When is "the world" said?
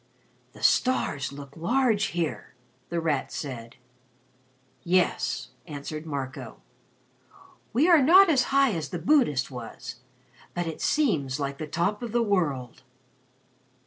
12.13-12.81